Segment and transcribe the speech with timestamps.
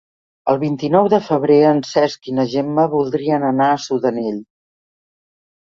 [0.53, 4.43] El vint-i-nou de febrer en Cesc i na Gemma voldrien anar a Sudanell.